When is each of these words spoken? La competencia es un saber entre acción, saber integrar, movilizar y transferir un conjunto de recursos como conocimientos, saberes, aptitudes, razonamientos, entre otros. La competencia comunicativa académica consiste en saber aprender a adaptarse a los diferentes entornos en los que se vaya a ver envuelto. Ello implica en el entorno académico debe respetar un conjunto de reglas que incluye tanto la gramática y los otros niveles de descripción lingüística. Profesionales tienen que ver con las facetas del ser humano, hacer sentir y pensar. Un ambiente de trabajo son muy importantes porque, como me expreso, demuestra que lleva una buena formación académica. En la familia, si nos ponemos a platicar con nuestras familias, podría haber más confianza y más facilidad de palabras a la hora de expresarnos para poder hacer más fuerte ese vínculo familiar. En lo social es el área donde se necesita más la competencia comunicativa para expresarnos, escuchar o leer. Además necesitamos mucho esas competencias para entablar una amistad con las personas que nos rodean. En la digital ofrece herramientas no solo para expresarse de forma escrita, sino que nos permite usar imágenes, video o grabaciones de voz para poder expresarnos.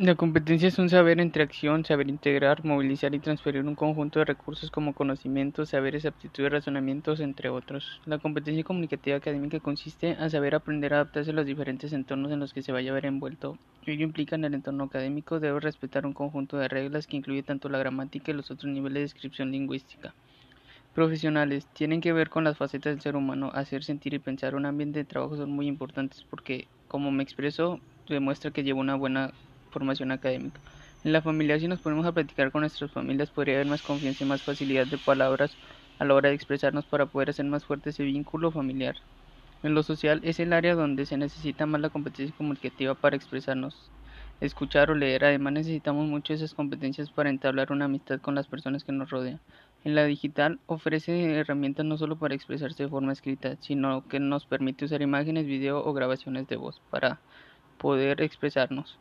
La 0.00 0.14
competencia 0.14 0.66
es 0.68 0.78
un 0.78 0.88
saber 0.88 1.20
entre 1.20 1.42
acción, 1.42 1.84
saber 1.84 2.08
integrar, 2.08 2.64
movilizar 2.64 3.14
y 3.14 3.18
transferir 3.18 3.62
un 3.66 3.74
conjunto 3.74 4.18
de 4.18 4.24
recursos 4.24 4.70
como 4.70 4.94
conocimientos, 4.94 5.68
saberes, 5.68 6.06
aptitudes, 6.06 6.50
razonamientos, 6.50 7.20
entre 7.20 7.50
otros. 7.50 8.00
La 8.06 8.16
competencia 8.16 8.64
comunicativa 8.64 9.18
académica 9.18 9.60
consiste 9.60 10.16
en 10.18 10.30
saber 10.30 10.54
aprender 10.54 10.94
a 10.94 10.96
adaptarse 10.96 11.32
a 11.32 11.34
los 11.34 11.44
diferentes 11.44 11.92
entornos 11.92 12.32
en 12.32 12.40
los 12.40 12.54
que 12.54 12.62
se 12.62 12.72
vaya 12.72 12.92
a 12.92 12.94
ver 12.94 13.04
envuelto. 13.04 13.58
Ello 13.84 14.02
implica 14.02 14.36
en 14.36 14.46
el 14.46 14.54
entorno 14.54 14.84
académico 14.84 15.38
debe 15.38 15.60
respetar 15.60 16.06
un 16.06 16.14
conjunto 16.14 16.56
de 16.56 16.68
reglas 16.68 17.06
que 17.06 17.18
incluye 17.18 17.42
tanto 17.42 17.68
la 17.68 17.76
gramática 17.76 18.30
y 18.30 18.34
los 18.34 18.50
otros 18.50 18.72
niveles 18.72 18.94
de 18.94 19.00
descripción 19.00 19.52
lingüística. 19.52 20.14
Profesionales 20.94 21.66
tienen 21.74 22.00
que 22.00 22.14
ver 22.14 22.30
con 22.30 22.44
las 22.44 22.56
facetas 22.56 22.94
del 22.94 23.02
ser 23.02 23.16
humano, 23.16 23.50
hacer 23.52 23.84
sentir 23.84 24.14
y 24.14 24.18
pensar. 24.18 24.54
Un 24.54 24.64
ambiente 24.64 25.00
de 25.00 25.04
trabajo 25.04 25.36
son 25.36 25.50
muy 25.50 25.66
importantes 25.66 26.24
porque, 26.30 26.68
como 26.88 27.10
me 27.10 27.22
expreso, 27.22 27.80
demuestra 28.08 28.50
que 28.50 28.62
lleva 28.62 28.80
una 28.80 28.94
buena 28.94 29.34
formación 29.70 30.12
académica. 30.12 30.60
En 31.02 31.12
la 31.12 31.22
familia, 31.22 31.58
si 31.58 31.66
nos 31.66 31.80
ponemos 31.80 32.04
a 32.06 32.12
platicar 32.12 32.52
con 32.52 32.60
nuestras 32.60 32.90
familias, 32.90 33.30
podría 33.30 33.54
haber 33.54 33.66
más 33.66 33.82
confianza 33.82 34.24
y 34.24 34.26
más 34.26 34.42
facilidad 34.42 34.86
de 34.86 34.98
palabras 34.98 35.56
a 35.98 36.04
la 36.04 36.14
hora 36.14 36.28
de 36.28 36.34
expresarnos 36.34 36.84
para 36.84 37.06
poder 37.06 37.30
hacer 37.30 37.46
más 37.46 37.64
fuerte 37.64 37.90
ese 37.90 38.04
vínculo 38.04 38.50
familiar. 38.50 38.96
En 39.62 39.74
lo 39.74 39.82
social 39.82 40.20
es 40.24 40.40
el 40.40 40.52
área 40.54 40.74
donde 40.74 41.04
se 41.06 41.18
necesita 41.18 41.66
más 41.66 41.80
la 41.80 41.90
competencia 41.90 42.34
comunicativa 42.36 42.94
para 42.94 43.16
expresarnos, 43.16 43.90
escuchar 44.40 44.90
o 44.90 44.94
leer. 44.94 45.24
Además 45.24 45.52
necesitamos 45.52 46.08
mucho 46.08 46.32
esas 46.32 46.54
competencias 46.54 47.10
para 47.10 47.28
entablar 47.30 47.70
una 47.70 47.84
amistad 47.84 48.20
con 48.20 48.34
las 48.34 48.48
personas 48.48 48.84
que 48.84 48.92
nos 48.92 49.10
rodean. 49.10 49.40
En 49.84 49.94
la 49.94 50.04
digital 50.04 50.60
ofrece 50.66 51.38
herramientas 51.38 51.84
no 51.84 51.98
solo 51.98 52.18
para 52.18 52.34
expresarse 52.34 52.84
de 52.84 52.88
forma 52.88 53.12
escrita, 53.12 53.56
sino 53.60 54.06
que 54.08 54.20
nos 54.20 54.46
permite 54.46 54.86
usar 54.86 55.02
imágenes, 55.02 55.46
video 55.46 55.84
o 55.84 55.92
grabaciones 55.92 56.46
de 56.46 56.56
voz 56.56 56.80
para 56.90 57.20
poder 57.78 58.22
expresarnos. 58.22 58.98